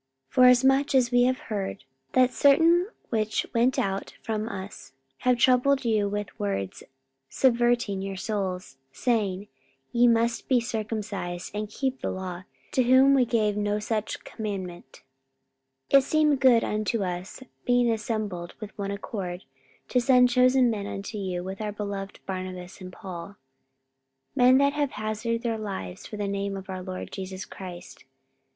44:015:024 0.31 0.33
Forasmuch 0.33 0.95
as 0.95 1.11
we 1.11 1.23
have 1.25 1.37
heard, 1.37 1.83
that 2.13 2.33
certain 2.33 2.89
which 3.11 3.45
went 3.53 3.77
out 3.77 4.15
from 4.23 4.49
us 4.49 4.93
have 5.19 5.37
troubled 5.37 5.85
you 5.85 6.09
with 6.09 6.39
words, 6.39 6.81
subverting 7.29 8.01
your 8.01 8.15
souls, 8.17 8.77
saying, 8.91 9.47
Ye 9.91 10.07
must 10.07 10.49
be 10.49 10.59
circumcised, 10.59 11.51
and 11.53 11.69
keep 11.69 12.01
the 12.01 12.09
law: 12.09 12.45
to 12.71 12.81
whom 12.81 13.13
we 13.13 13.25
gave 13.25 13.55
no 13.55 13.77
such 13.77 14.23
commandment: 14.23 15.03
44:015:025 15.91 15.97
It 15.99 16.03
seemed 16.03 16.39
good 16.41 16.63
unto 16.63 17.03
us, 17.03 17.43
being 17.65 17.91
assembled 17.91 18.55
with 18.59 18.75
one 18.79 18.89
accord, 18.89 19.43
to 19.89 20.01
send 20.01 20.29
chosen 20.29 20.71
men 20.71 20.87
unto 20.87 21.19
you 21.19 21.43
with 21.43 21.61
our 21.61 21.71
beloved 21.71 22.19
Barnabas 22.25 22.81
and 22.81 22.91
Paul, 22.91 23.35
44:015:026 24.35 24.37
Men 24.37 24.57
that 24.57 24.73
have 24.73 24.91
hazarded 24.93 25.43
their 25.43 25.59
lives 25.59 26.07
for 26.07 26.17
the 26.17 26.27
name 26.27 26.57
of 26.57 26.71
our 26.71 26.81
Lord 26.81 27.11
Jesus 27.11 27.45
Christ. 27.45 28.05